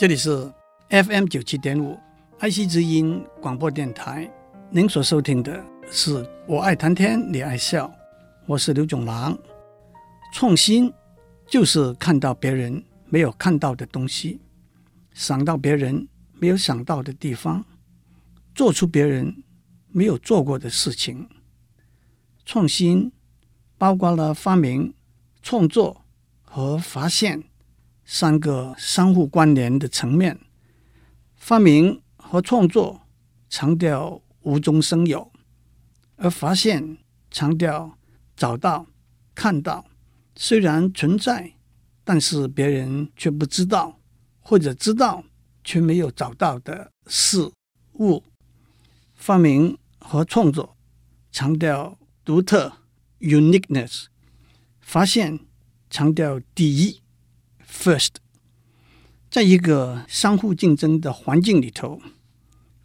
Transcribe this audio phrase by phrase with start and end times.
[0.00, 0.50] 这里是
[0.88, 1.94] FM 九七点五
[2.38, 4.26] 爱惜之音广播电台。
[4.70, 7.92] 您所收听的是我爱谈天，你爱笑，
[8.46, 9.38] 我是刘总郎。
[10.32, 10.90] 创新
[11.46, 14.40] 就是看到别人没有看到的东西，
[15.12, 17.62] 想到别人没有想到的地方，
[18.54, 19.44] 做出别人
[19.88, 21.28] 没有做过的事情。
[22.46, 23.12] 创新
[23.76, 24.94] 包括了发明、
[25.42, 26.06] 创作
[26.40, 27.44] 和发现
[28.12, 30.36] 三个相互关联的层面。
[31.36, 33.02] 发明和创作
[33.48, 35.30] 强调无中生有，
[36.16, 36.98] 而发现
[37.30, 37.96] 强调
[38.34, 38.88] 找到、
[39.32, 39.86] 看到，
[40.34, 41.52] 虽然存在，
[42.02, 44.00] 但是别人却不知道，
[44.40, 45.22] 或者知道
[45.62, 47.48] 却没有找到的事
[48.00, 48.24] 物。
[49.14, 50.76] 发明和创作
[51.30, 52.72] 强调独特
[53.20, 54.06] （uniqueness），
[54.80, 55.38] 发现
[55.88, 56.99] 强调第一
[57.70, 58.14] （first）。
[59.30, 62.02] 在一个相互竞争的环境里头，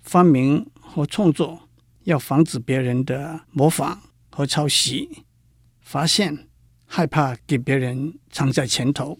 [0.02, 0.68] 发明。
[0.88, 1.68] 和创作
[2.04, 5.26] 要防止别人的模仿和抄袭，
[5.82, 6.48] 发现
[6.86, 9.20] 害怕给别人抢在前头。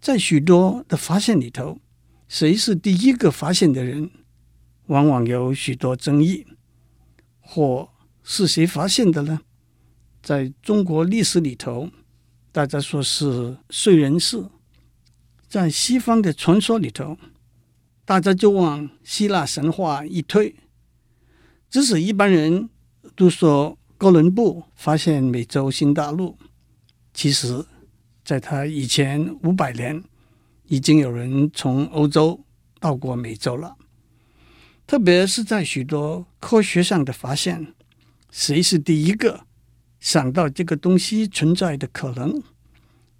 [0.00, 1.78] 在许多的发现里头，
[2.26, 4.10] 谁是第一个发现的人，
[4.86, 6.46] 往往有许多争议。
[7.40, 7.90] 或
[8.22, 9.40] 是谁发现的呢？
[10.22, 11.90] 在中国历史里头，
[12.56, 14.48] 大家说是燧人氏；
[15.46, 17.18] 在西方的传说里头。
[18.06, 20.56] 大家就往希腊神话一推，
[21.68, 22.70] 即使一般人
[23.14, 26.38] 都说哥伦布发现美洲新大陆，
[27.12, 27.66] 其实，
[28.24, 30.02] 在他以前五百年，
[30.68, 32.42] 已经有人从欧洲
[32.80, 33.76] 到过美洲了。
[34.86, 37.74] 特别是在许多科学上的发现，
[38.30, 39.44] 谁是第一个
[40.00, 42.42] 想到这个东西存在的可能？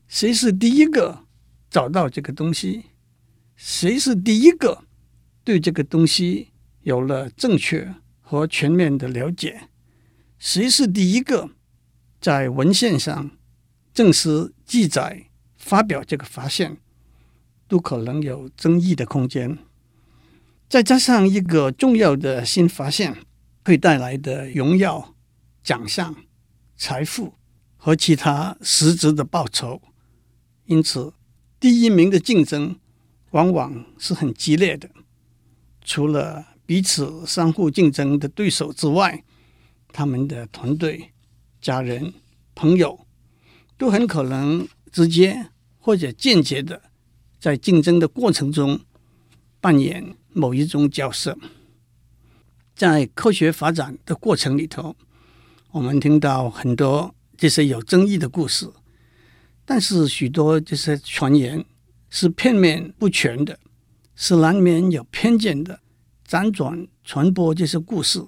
[0.09, 1.25] 谁是第一个
[1.69, 2.87] 找到这个东西？
[3.57, 4.85] 谁是第一个
[5.43, 6.49] 对这个东西
[6.83, 9.69] 有了正确和全面的了解？
[10.39, 11.51] 谁是第一个
[12.21, 13.31] 在文献上
[13.95, 16.77] 证实、记载、发表这个发现，
[17.67, 19.59] 都可能有争议的空间。
[20.69, 23.17] 再加上一个重要的新发现
[23.65, 25.15] 会带来的荣耀、
[25.63, 26.15] 奖项、
[26.77, 27.35] 财富
[27.77, 29.81] 和其他实质的报酬，
[30.65, 31.13] 因此
[31.59, 32.79] 第一名的竞争。
[33.33, 34.89] 往往是很激烈的。
[35.83, 39.25] 除了彼此相互竞争的对手之外，
[39.89, 41.13] 他们的团队、
[41.61, 42.15] 家人、
[42.55, 43.07] 朋友
[43.77, 46.85] 都很可能直接或者间接的
[47.39, 48.81] 在竞争的过程中
[49.61, 51.37] 扮演某一种角色。
[52.75, 54.97] 在科学发展的过程里头，
[55.73, 58.71] 我们听到很多这些有争议的故事，
[59.65, 61.65] 但是许多这些传言。
[62.09, 63.59] 是片面不全的，
[64.15, 65.81] 是难免有偏见的，
[66.27, 68.25] 辗转传播这些故事，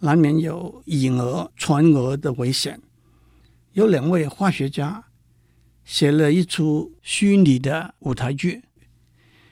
[0.00, 2.80] 难免有以讹传讹的危险。
[3.72, 5.04] 有两位化学家
[5.84, 8.64] 写了一出虚拟的舞台剧，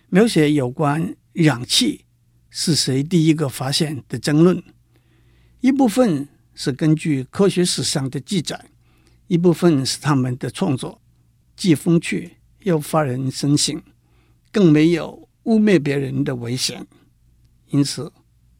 [0.09, 2.07] 描写有关氧气
[2.49, 4.61] 是谁第一个发现的争论。
[5.61, 6.27] 一部分
[6.63, 8.71] 是根据科学史上的记载，
[9.27, 11.03] 一部分是他们的创作，
[11.57, 12.37] 既风趣。
[12.61, 13.83] 又发人深省，
[14.53, 16.87] 更没有污蔑别人的危险。
[17.67, 18.13] 因此，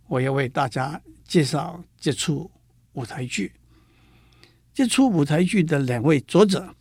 [0.09, 2.51] 我要为大家介绍这出
[2.95, 3.53] 舞台剧。
[4.75, 6.75] 这出舞台剧的两位作者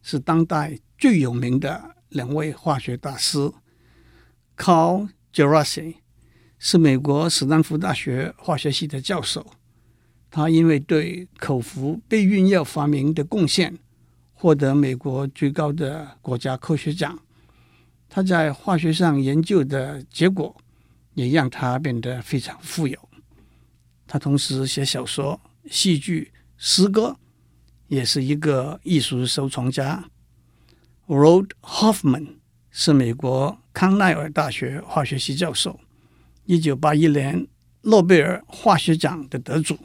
[0.00, 3.52] 是当代最有名的两位化学大师
[4.56, 5.96] ，Carl g e r a s i
[6.58, 9.46] 是美国史丹福大学化学系的教授。
[10.34, 13.78] 他因为对口服避孕药发明的贡献。
[14.32, 17.16] 获得美国最高的国家科学奖，
[18.08, 20.54] 他在化学上研究的结果
[21.14, 22.98] 也让他变得非常富有。
[24.08, 25.40] 他同时写小说、
[25.70, 27.16] 戏剧、诗歌，
[27.86, 30.04] 也是一个艺术收藏家。
[31.06, 32.38] Roald Hoffman
[32.70, 35.78] 是美国康奈尔大学化学系教授，
[36.44, 37.46] 一九八一年
[37.82, 39.78] 诺贝尔化学奖的得主，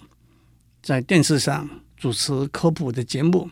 [0.82, 3.50] 在电视上主持科普的节目。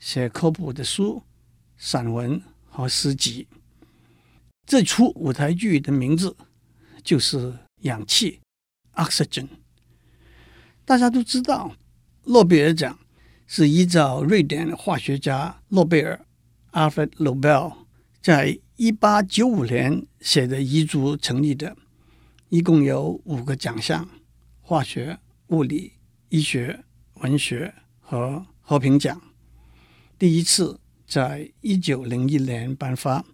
[0.00, 1.24] 写科普的书、
[1.76, 3.48] 散文和诗集。
[4.64, 6.36] 这出舞台剧的名字
[7.02, 8.38] 就是氧气
[8.94, 9.48] （Oxygen）。
[10.84, 11.74] 大家都知道，
[12.26, 12.96] 诺贝尔奖
[13.48, 16.24] 是依照瑞典化学家诺贝尔
[16.70, 17.78] （Alfred Nobel）
[18.22, 21.76] 在一八九五年写的遗嘱成立的，
[22.50, 24.08] 一共有五个奖项：
[24.60, 25.18] 化学、
[25.48, 25.94] 物理、
[26.30, 26.84] 医学、
[27.14, 29.20] 文学和和平奖。
[30.18, 33.24] 第一次在一九零一年颁发，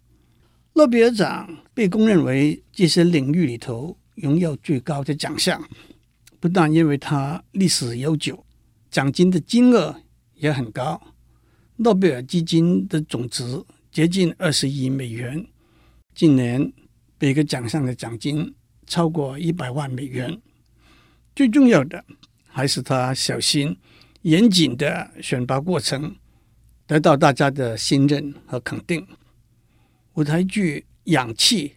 [0.75, 5.69] 诺贝尔奖被公认为这些领域里头荣耀最高的奖项，
[6.39, 8.45] 不但因为它历史悠久，
[8.91, 10.03] 奖金的金额
[10.35, 11.01] 也很高。
[11.77, 15.45] 诺贝尔基金的总值接近二十亿美元，
[16.15, 16.73] 近年
[17.19, 18.55] 每个奖项的奖金
[18.87, 20.41] 超过一百万美元。
[21.35, 22.05] 最重要的
[22.57, 23.77] 还是他小心
[24.23, 26.15] 严谨的选拔过程，
[26.87, 29.05] 得到大家的信任和肯定。
[30.13, 31.75] 舞台剧《氧气》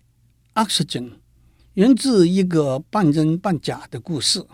[0.64, 1.14] （Oxygen）
[1.74, 4.46] 源自一个半真半假的故事。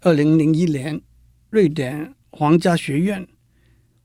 [0.00, 1.00] 二零零一年，
[1.50, 3.28] 瑞典皇家学院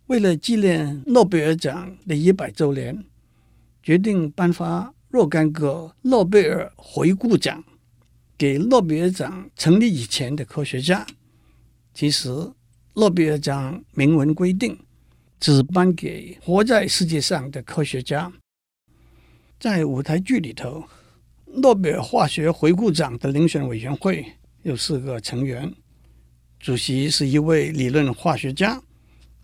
[0.06, 3.04] 为了纪念诺贝尔奖的一百周年，
[3.82, 7.64] 决定颁发若干个诺贝尔回顾奖
[8.38, 11.04] 给诺贝尔奖成立以前的科学家。
[11.94, 12.30] 其实，
[12.96, 14.78] 诺贝尔奖明文规定，
[15.40, 18.32] 只颁给活在世界上的科学家。
[19.60, 20.84] 在舞台剧里头，
[21.46, 24.26] 诺贝尔化学回顾奖的遴选委员会
[24.64, 25.72] 有四个成员，
[26.60, 28.82] 主席是一位理论化学家，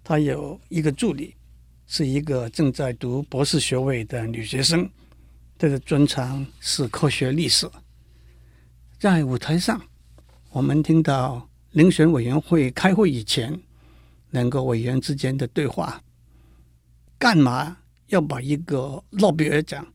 [0.04, 1.36] 他有一个助理，
[1.88, 4.90] 是一个正在读博士学位的女学生，
[5.58, 7.70] 她的专长是科学历史。
[8.98, 9.82] 在舞台上，
[10.52, 13.60] 我们听到遴选委员会开会以前
[14.32, 16.02] 两个委员之间的对话：
[17.18, 17.78] 干嘛
[18.08, 19.86] 要把一个诺贝尔奖？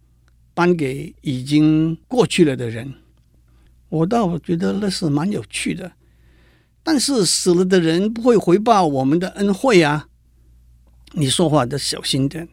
[0.55, 2.95] 颁给已经过去了的人，
[3.89, 5.91] 我倒觉得那是蛮有趣的。
[6.85, 10.07] 但是死了的人不会回报我们的恩惠啊！
[11.15, 12.49] 你说话得小心点，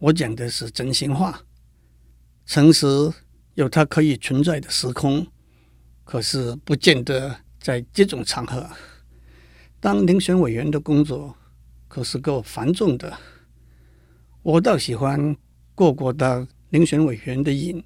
[0.00, 1.42] 我讲的是真心话。
[2.46, 2.86] 诚实
[3.54, 5.24] 有它可以存在的时空，
[6.02, 8.68] 可是不见得在这种场合。
[9.80, 11.34] 当遴选委员的工作
[11.88, 13.18] 可是够繁重的，
[14.42, 15.34] 我倒喜欢
[15.74, 16.46] 过过的。
[16.70, 17.82] 遴选委员的瘾，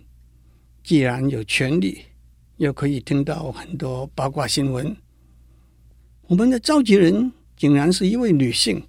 [0.83, 2.07] 既然有权利，
[2.57, 4.97] 又可以听到很多八卦新闻。
[6.23, 8.83] 我们的召集人竟然是一位女性，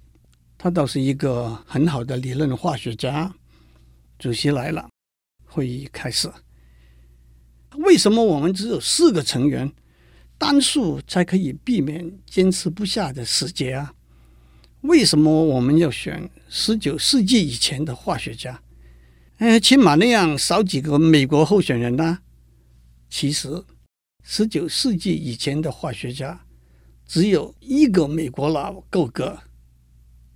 [0.56, 3.32] 她倒是一个很好的理论化学家。
[4.18, 4.88] 主席来了，
[5.44, 6.28] 会议开始。
[7.76, 9.70] 为什么我们只有四个成员，
[10.40, 13.92] 单数才可以避免坚持不下的死结啊？
[14.80, 18.62] 为什么我们要选十九世纪以前的化学家？
[19.36, 22.20] 哎，起码那样少几个美国候选人呢、
[23.10, 23.62] 其实，
[24.22, 26.40] 十九世纪以前的化学家
[27.06, 29.38] 只有一个美国佬够格，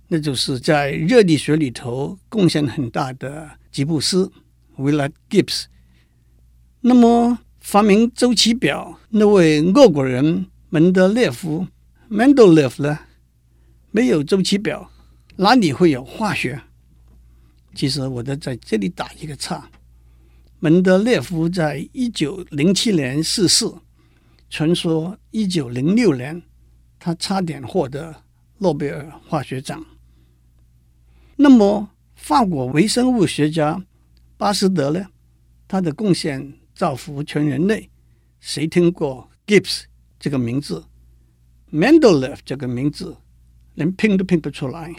[0.07, 4.31] 那就是在热力学里头贡献很大的吉布斯
[4.77, 5.65] （Willard Gibbs）。
[6.81, 11.65] 那么，发明周期表那位俄国人门德列夫
[12.11, 12.99] （Mendeleev） 呢？
[13.89, 14.91] 没有周期表，
[15.37, 16.61] 哪里会有化学？
[17.73, 19.67] 其实我得在这里打一个岔。
[20.59, 23.65] 门德列夫在一九零七年逝世，
[24.47, 26.39] 传说一九零六年
[26.99, 28.15] 他差点获得
[28.59, 29.83] 诺贝尔化学奖。
[31.35, 33.83] 那么，法国微生物学家
[34.37, 35.07] 巴斯德呢？
[35.67, 37.89] 他的贡献造福全人类。
[38.39, 39.85] 谁听过 Gibbs
[40.19, 40.85] 这个名字
[41.71, 43.17] ？Mendeleev 这个名字
[43.73, 44.93] 连拼都拼不出来。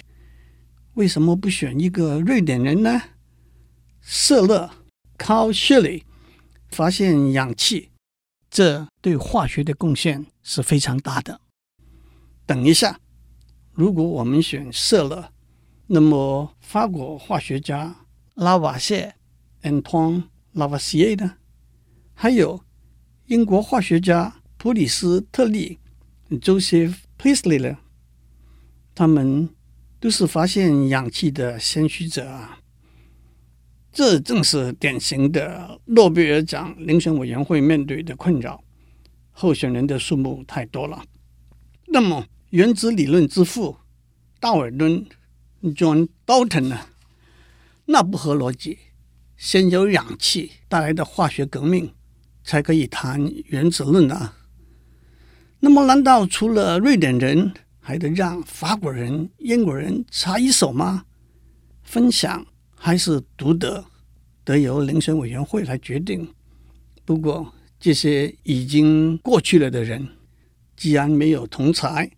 [0.94, 3.02] 为什么不选一个瑞典人呢？
[4.00, 4.70] 舍勒
[5.18, 6.02] Carl Schilling
[6.68, 7.90] 发现氧气，
[8.50, 11.40] 这对化学的贡献是非常大的。
[12.46, 12.98] 等一下，
[13.72, 15.32] 如果我们选舍勒，
[15.88, 19.14] 那么法国化学家拉瓦谢
[19.62, 21.36] Antoine Lavoisier 呢？
[22.18, 22.64] 还有
[23.26, 25.78] 英国化学家普里斯特利
[26.30, 27.78] Joseph Priestley 呢？
[28.94, 29.50] 他们。
[29.98, 32.60] 都是发现氧气的先驱者啊！
[33.90, 38.62] 这正是典型的诺贝尔奖遴选委员会面对的困扰：
[39.32, 41.02] 候选人的数目太多了。
[41.86, 43.78] 那么，原子理论之父
[44.38, 45.06] 道尔顿
[45.62, 46.78] （John Dalton） 呢？
[47.86, 48.78] 那不合逻辑。
[49.38, 51.92] 先有氧气带来的化学革命，
[52.46, 54.32] 才可以谈原子论啊！
[55.58, 61.04] 那么，难道除了瑞典人，还得让法国人、英国人插一手吗？
[61.82, 63.84] 分享还是独得，
[64.44, 66.32] 得由遴选委员会来决定。
[67.04, 70.06] 不过这些已经过去了的人，
[70.76, 72.08] 既然没有同才，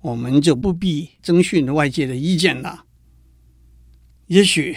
[0.00, 2.84] 我们就不必征询外界的意见了。
[4.28, 4.76] 也许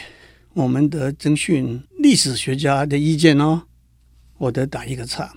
[0.53, 3.67] 我们得征询历史学家的意见哦。
[4.37, 5.33] 我得打一个岔，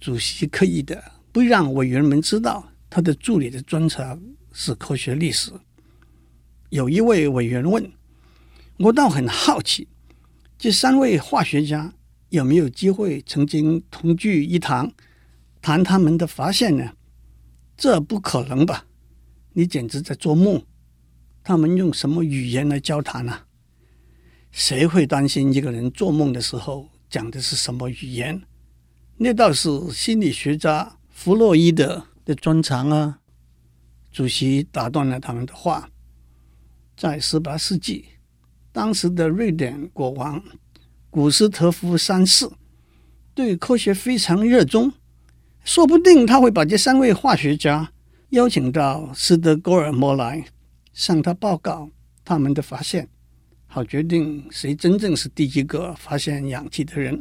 [0.00, 2.68] 主席刻意的不让委员们知道。
[2.94, 4.22] 他的助理的专长
[4.52, 5.50] 是科学历史。
[6.68, 7.90] 有一位委员问
[8.76, 9.88] ：“我倒很好奇，
[10.58, 11.94] 这三位化学家
[12.28, 14.92] 有没有机会曾经同聚一堂，
[15.62, 16.92] 谈他们的发现呢？
[17.78, 18.84] 这不可能吧？
[19.54, 20.62] 你简直在做梦！
[21.42, 23.44] 他们用什么语言来交谈呢？
[24.50, 28.40] 谁会担心一个人做梦的时候讲的是什么语言？
[29.18, 33.18] 那倒是心理学家弗洛伊德的专长啊！
[34.10, 35.90] 主席打断了他们的话。
[36.96, 38.06] 在十八世纪，
[38.72, 40.42] 当时的瑞典国王
[41.10, 42.48] 古斯特夫三世
[43.34, 44.90] 对科学非常热衷，
[45.62, 47.92] 说不定他会把这三位化学家
[48.30, 50.46] 邀请到斯德哥尔摩来，
[50.94, 51.90] 向他报告
[52.24, 53.10] 他们的发现，
[53.74, 57.18] 好决定谁真正是第一个发现氧气的人。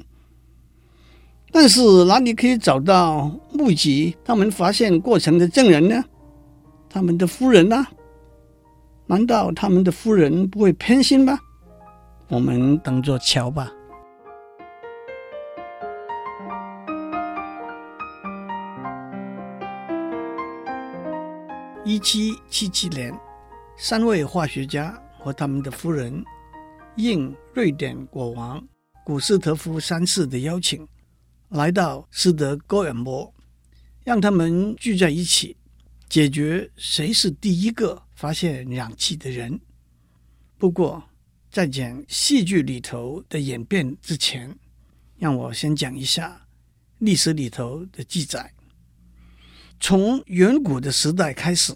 [1.49, 6.03] 但是哪里可以找到目击他们发现过程的证人呢？
[6.89, 7.87] 他们的夫人呢？
[9.05, 11.39] 难道他们的夫人不会偏心吗？
[12.27, 13.71] 我们等着瞧吧。
[21.85, 23.17] 一七七七年，
[23.77, 26.21] 三位化学家和他们的夫人
[26.97, 28.61] 应瑞典国王
[29.05, 30.85] 古斯特夫三世的邀请，
[31.49, 33.33] 来到斯德哥尔摩，
[34.03, 35.55] 让他们聚在一起，
[36.09, 39.59] 解决谁是第一个发现氧气的人。
[40.57, 41.01] 不过，
[41.49, 44.53] 在讲戏剧里头的演变之前，
[45.17, 46.45] 让我先讲一下
[46.99, 48.53] 历史里头的记载。
[49.79, 51.73] 从远古的时代开始，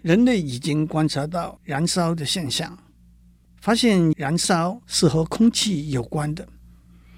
[0.00, 2.78] 人类已经观察到燃烧的现象，
[3.60, 6.46] 发现燃烧是和空气有关的。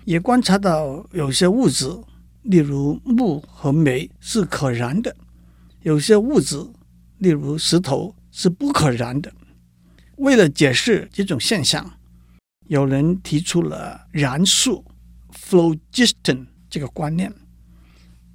[0.05, 1.87] 也观察到有些物质，
[2.43, 5.13] 例如木和煤是可燃的；
[5.83, 6.57] 有些物质，
[7.19, 9.33] 例如石头是不可燃的。
[10.17, 11.99] 为了解释这种现象，
[12.67, 14.85] 有人提出了燃素
[15.33, 17.33] （phlogiston） 这个观念。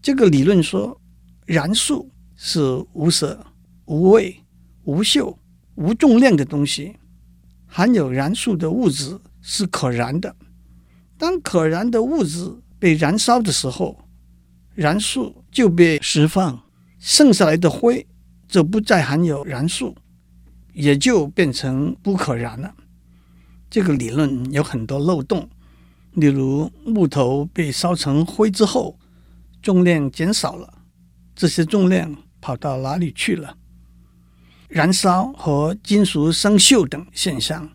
[0.01, 0.99] 这个理论说，
[1.45, 2.61] 燃素是
[2.93, 3.45] 无色、
[3.85, 4.43] 无味、
[4.83, 5.37] 无嗅、
[5.75, 6.95] 无重量的东西，
[7.77, 10.33] 含有燃素的物质是可燃的。
[11.17, 14.07] 当可燃的物质被燃烧的时候，
[14.75, 16.57] 燃素就被释放，
[16.99, 18.07] 剩下来的灰
[18.47, 19.93] 则不再含有燃素，
[20.71, 22.73] 也就变成不可燃了。
[23.69, 25.49] 这个理论有很多漏洞，
[26.13, 28.97] 例如木头被烧成灰之后，
[29.61, 30.75] 重量减少了，
[31.35, 33.57] 这些重量跑到哪里去了？
[34.67, 37.69] 燃烧和金属生锈等现象，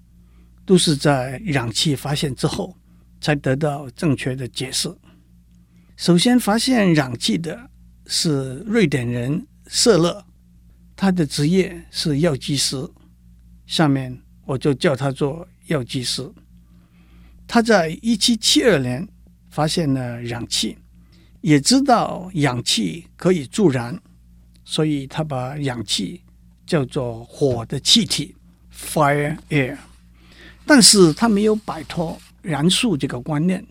[0.64, 2.76] 都是在氧气发现之后。
[3.22, 4.90] 才得到正确的解释。
[5.94, 7.68] 首先发现氧气的
[8.06, 10.24] 是瑞典人舍勒，
[10.96, 12.82] 他的职业是药剂师，
[13.66, 16.26] 下面我就叫他做药剂师。
[17.46, 19.06] 他在一七七二年
[19.50, 20.78] 发现了氧气，
[21.42, 24.00] 也知道氧气可以助燃，
[24.64, 26.22] 所以他把氧气
[26.70, 28.36] 叫做火的气体
[28.72, 29.76] （fire air）。
[30.64, 32.16] 但是他没有摆脱。
[32.42, 33.62] 燃素这个观念，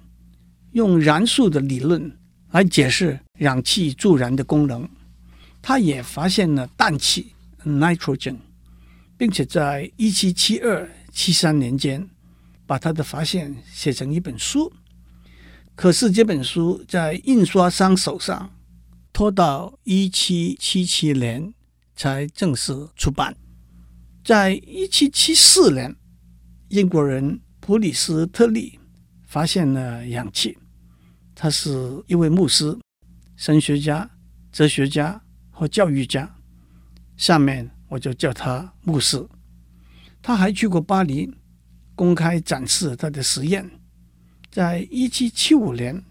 [0.73, 2.15] 用燃素的理论
[2.51, 4.87] 来解释氧气助燃的功能。
[5.59, 7.33] 他也发现了氮气
[7.65, 8.35] （nitrogen），
[9.17, 12.07] 并且在一七七二、七三年间
[12.67, 14.71] 把他的发现写成一本书。
[15.73, 18.51] 可是这本书在印刷商手上
[19.11, 21.51] 拖到一七七七年
[21.99, 23.35] 才正式出版。
[24.23, 25.93] 在一七七四年，
[26.69, 27.41] 英国人。
[27.61, 28.79] 普里斯特利
[29.27, 30.57] 发现了氧气，
[31.35, 32.75] 他是一位牧师、
[33.35, 34.09] 神学家、
[34.51, 36.35] 哲学家和教育家。
[37.15, 39.23] 下面我就叫他牧师。
[40.19, 41.31] 他还去过巴黎，
[41.93, 43.69] 公开展示他的实验。
[44.49, 46.03] 在一七七五年，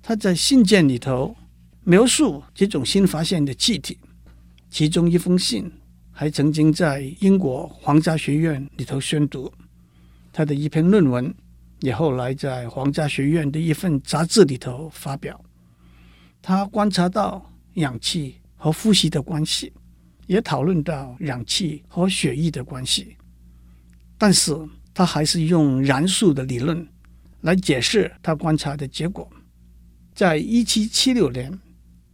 [0.00, 1.36] 他在信件里头
[1.84, 3.98] 描述这种新发现的气体，
[4.70, 5.70] 其中一封信
[6.10, 9.52] 还曾经在英国皇家学院里头宣读。
[10.32, 11.34] 他的一篇论文
[11.80, 15.42] 也后来在皇家学院的一份杂志里头发表。
[16.42, 19.72] 他观察到氧气和呼吸的关系，
[20.26, 23.16] 也讨论到氧气和血液的关系。
[24.18, 24.56] 但是
[24.94, 26.86] 他还是用燃素的理论
[27.40, 29.28] 来解释他观察的结果。
[30.14, 31.58] 在一七七六年，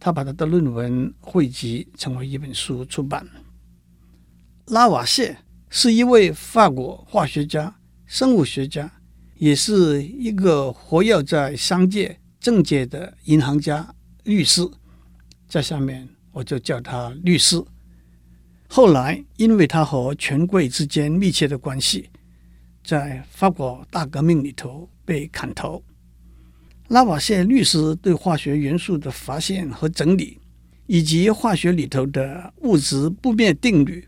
[0.03, 3.25] 他把他的论文汇集成为一本书出版。
[4.65, 5.37] 拉瓦谢
[5.69, 7.73] 是一位法国化学家。
[8.05, 8.91] 生物学家，
[9.37, 13.95] 也是一个活跃在商界、政界的银行家、
[14.25, 14.61] 律师，
[15.47, 17.63] 在下面我就叫他律师。
[18.67, 22.09] 后来，因为他和权贵之间密切的关系，
[22.83, 25.81] 在法国大革命里头被砍头。
[26.89, 30.37] 拉瓦谢律师对化学元素的发现和整理，
[30.85, 34.05] 以及化学里头的物质不灭定律，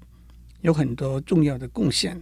[0.61, 2.19] 有很多重要的贡献，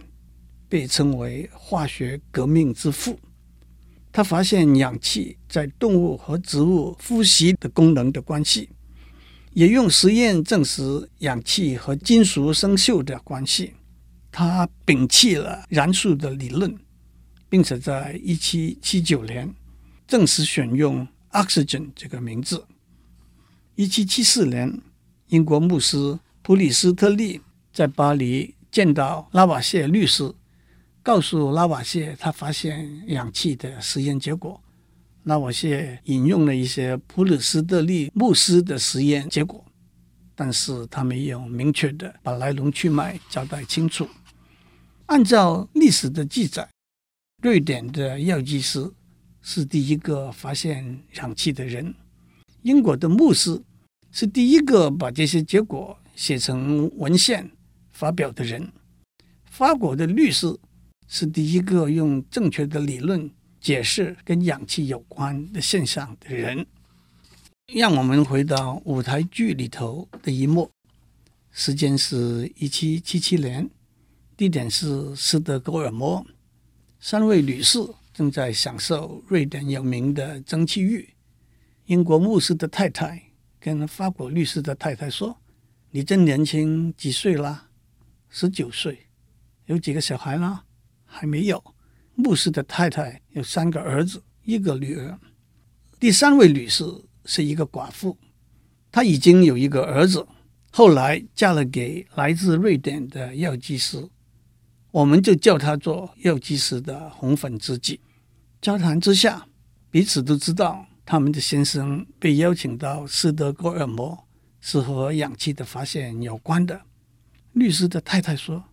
[0.68, 3.18] 被称为化学革命之父。
[4.12, 8.70] 他发现氧气在动物和植物呼吸的功能的关系，
[9.54, 10.82] 也用实验证实
[11.18, 13.72] 氧气和金属生锈的关系。
[14.30, 16.72] 他摒弃了燃素的理论，
[17.48, 19.52] 并且在一七七九年
[20.06, 22.66] 正式选用 “oxygen” 这个名字。
[23.74, 24.80] 一七七四年，
[25.28, 27.40] 英国牧师普里斯特利
[27.72, 30.34] 在巴黎见到拉瓦谢律师。
[31.02, 34.58] 告诉拉瓦谢，他发现氧气的实验结果。
[35.24, 39.64] 拉瓦谢引用了一些普鲁斯特利牧师的实验结果，
[40.34, 44.08] 但是他没有明确的把来龙去脉交代清楚。
[45.06, 46.66] 按照历史的记载，
[47.42, 48.90] 瑞典的药剂师
[49.44, 51.94] 是第一个发现氧气的人，
[52.62, 53.62] 英国的牧师
[54.10, 57.48] 是第一个把这些结果写成文献
[57.92, 58.72] 发表的人，
[59.44, 60.58] 法国的律师。
[61.06, 66.66] 是第一个用正确的理论解释跟氧气有关的现象的人。
[67.74, 70.70] 让我们回到舞台剧里头的一幕，
[71.52, 73.68] 时间是一七七七年，
[74.34, 76.26] 地点是斯德哥尔摩，
[76.98, 77.78] 三位女士
[78.14, 81.14] 正在享受瑞典有名的蒸汽浴。
[81.86, 83.20] 英国牧师的太太
[83.58, 85.36] 跟法国律师的太太说
[85.90, 87.68] ：“你真年轻，几岁啦？
[88.30, 89.08] 十九岁，
[89.66, 90.64] 有几个小孩啦？”
[91.04, 91.62] 还没有。
[92.14, 95.18] 牧师的太太有三个儿子，一个女儿。
[95.98, 96.84] 第三位女士
[97.24, 98.16] 是一个寡妇，
[98.92, 100.24] 她已经有一个儿子，
[100.70, 104.08] 后来嫁了给来自瑞典的药剂师，
[104.94, 107.98] 我们就叫他做药剂师的红粉知己。
[108.62, 109.48] 交谈之下，
[109.90, 114.26] 彼此都知道他们的先生被邀请到斯德哥尔摩，
[114.60, 116.82] 是和氧气的发现有关的。
[117.54, 118.64] 律师的太太说，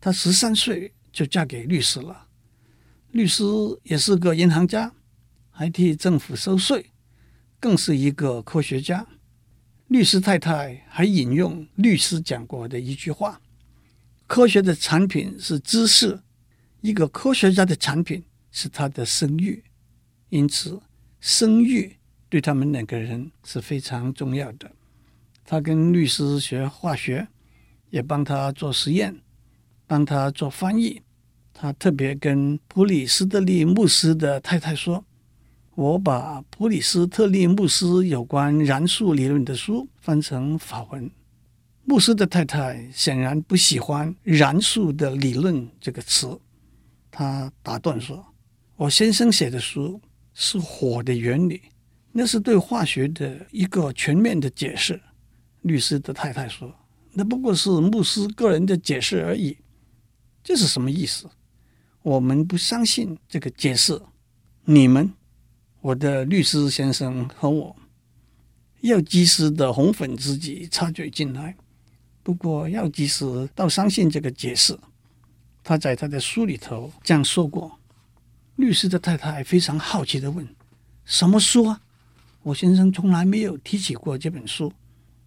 [0.00, 0.92] 她十三岁。
[1.12, 2.26] 就嫁给律师了。
[3.10, 3.44] 律师
[3.82, 4.94] 也是个银行家，
[5.50, 6.86] 还替政府收税，
[7.60, 9.06] 更是一个科学家。
[9.88, 13.38] 律师太太还引用律师讲过的一句话
[14.32, 16.18] ：“科学的产品是知识，
[16.80, 19.62] 一个科学家的产品是他的声誉。
[20.30, 20.80] 因此，
[21.20, 21.98] 声誉
[22.30, 24.72] 对他们两个人是非常重要的。
[25.44, 27.28] 他跟律师学化学，
[27.90, 29.14] 也帮他做实验。”
[29.86, 31.02] 帮他做翻译，
[31.52, 35.04] 他特别跟普里斯特利牧师的太太说
[35.76, 41.10] ：“我把普里斯特利牧师有关燃素理论的书翻成法文。”
[41.84, 46.40] 牧师的太太显然不喜欢“燃素的理论”这个词，
[47.10, 48.24] 他打断说
[48.76, 50.00] ：“我先生写的书
[50.32, 51.60] 是火的原理，
[52.12, 55.00] 那是对化学的一个全面的解释。”
[55.62, 56.72] 律师的太太说
[57.14, 59.56] ：“那不过是牧师个人的解释而已。”
[60.44, 61.28] 这是什么意思？
[62.02, 64.00] 我们不相信这个解释。
[64.64, 65.12] 你们，
[65.80, 67.76] 我的律师先生和我，
[68.82, 71.56] 药剂师的红粉知己插嘴进来。
[72.22, 74.78] 不过，药剂师倒相信这个解释。
[75.64, 77.78] 他在他的书里头这样说过。
[78.56, 80.46] 律师的太太非常好奇地问
[81.04, 81.80] ：“什么书啊？
[82.42, 84.72] 我先生从来没有提起过这本书。”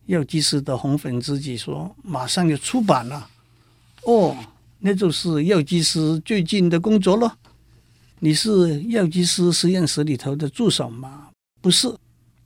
[0.07, 3.29] 药剂师的红粉知己说：“马上就出版了。”
[4.03, 4.35] 哦。
[4.79, 7.37] 那就是药剂师最近的工作了。
[8.19, 11.29] 你是药剂师实验室里头的助手吗？
[11.59, 11.91] 不是，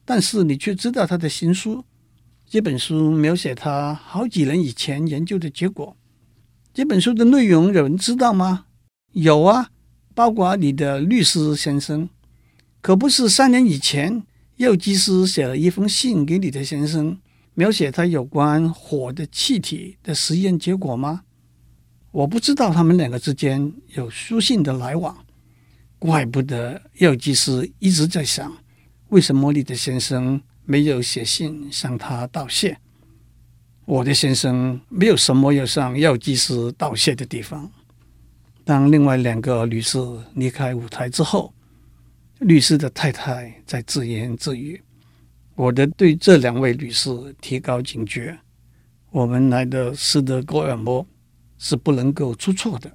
[0.06, 1.84] 但是你却知道他的新书。
[2.52, 5.96] 这本书描写他好几年以前研究的结果。
[6.74, 8.66] 这本书的内容有人知道吗？
[9.12, 9.70] 有啊，
[10.16, 12.10] 包括你的律师先生。
[12.82, 14.24] 可不是三年以前，
[14.56, 17.20] 药剂师写了一封信给你的先生，
[17.54, 21.22] 描写他有关火的气体的实验结果吗？
[22.10, 25.16] 我不知道他们两个之间有书信的来往，
[26.00, 28.52] 怪不得药剂师一直在想，
[29.10, 32.78] 为什么你的先生没有写信向他道谢？
[33.86, 37.72] 我的先生没有什么要向药剂师道谢的地方。
[38.64, 39.98] 当另外两个律师
[40.36, 41.52] 离开舞台之后，
[42.38, 44.80] 律师的太太在自言自语
[45.58, 48.38] ：“我的对这两位律师提高警觉。
[49.10, 51.04] 我们来的斯德哥尔摩。”
[51.62, 52.90] 是不能够出错的。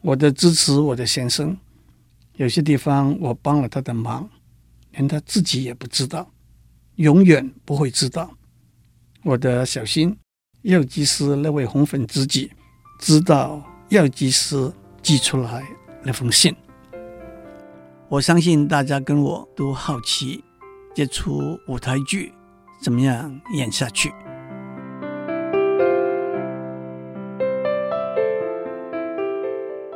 [0.00, 1.54] 我的支持，我的先生，
[2.36, 4.26] 有些地方我帮了他的忙，
[4.92, 6.32] 连他自己也不知道，
[6.96, 8.30] 永远不会知道。
[9.22, 10.16] 我的小心，
[10.62, 12.50] 药剂师那位红粉知己
[12.98, 15.66] 知道药剂师寄出来
[16.02, 16.54] 那封信。
[18.08, 20.44] 我相信大家跟我都好奇，
[20.94, 22.32] 这出舞台剧
[22.80, 24.12] 怎么样演下去。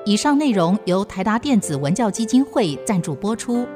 [0.04, 3.68] 以上内容由台达电子文教基金会赞助播出。